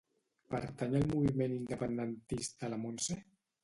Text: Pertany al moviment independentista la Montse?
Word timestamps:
Pertany 0.53 0.95
al 1.01 1.05
moviment 1.13 1.55
independentista 1.59 2.75
la 2.75 2.85
Montse? 2.85 3.25